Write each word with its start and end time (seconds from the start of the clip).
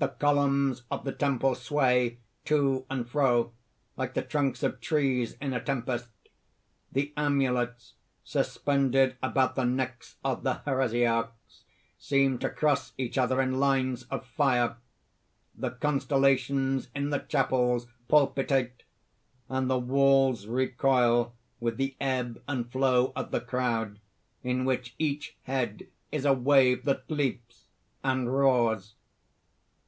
__The 0.08 0.16
columns 0.20 0.84
of 0.92 1.02
the 1.04 1.10
temple 1.10 1.56
sway 1.56 2.20
to 2.44 2.86
and 2.88 3.08
fro 3.08 3.52
like 3.96 4.14
the 4.14 4.22
trunks 4.22 4.62
of 4.62 4.80
trees 4.80 5.32
in 5.40 5.52
a 5.52 5.60
tempest; 5.60 6.10
the 6.92 7.12
amulets 7.16 7.94
suspended 8.22 9.16
about 9.20 9.56
the 9.56 9.64
necks 9.64 10.14
of 10.24 10.44
the 10.44 10.60
Heresiarchs 10.64 11.64
seem 11.98 12.38
to 12.38 12.48
cross 12.48 12.92
each 12.96 13.18
other 13.18 13.42
in 13.42 13.58
lines 13.58 14.04
of 14.04 14.24
fire; 14.24 14.76
the 15.52 15.70
constellations 15.72 16.90
in 16.94 17.10
the 17.10 17.18
chapels 17.18 17.88
palpitate; 18.06 18.84
and 19.48 19.68
the 19.68 19.80
walls 19.80 20.46
recoil 20.46 21.34
with 21.58 21.76
the 21.76 21.96
ebb 22.00 22.40
and 22.46 22.70
flow 22.70 23.12
of 23.16 23.32
the 23.32 23.40
crowd, 23.40 23.98
in 24.44 24.64
which 24.64 24.94
each 25.00 25.36
head 25.42 25.88
is 26.12 26.24
a 26.24 26.32
wave 26.34 26.84
that 26.84 27.10
leaps 27.10 27.64
and 28.04 28.32
roars. 28.32 28.94